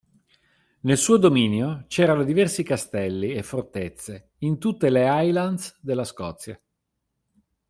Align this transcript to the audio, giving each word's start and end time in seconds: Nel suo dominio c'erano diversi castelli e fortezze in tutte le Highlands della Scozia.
Nel 0.79 0.97
suo 0.97 1.17
dominio 1.17 1.85
c'erano 1.87 2.23
diversi 2.23 2.63
castelli 2.63 3.33
e 3.33 3.43
fortezze 3.43 4.31
in 4.39 4.57
tutte 4.57 4.89
le 4.89 5.07
Highlands 5.07 5.77
della 5.79 6.05
Scozia. 6.05 6.59